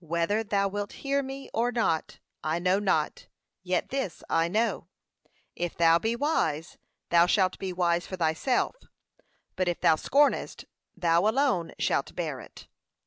[0.00, 3.28] Whether thou wilt hear me or not, I know not,
[3.62, 4.88] yet this I know,
[5.56, 6.76] 'If thou be wise,
[7.08, 8.76] thou shalt be wise for thyself:
[9.56, 12.68] but if thou scornest, thou alone shalt bear it.'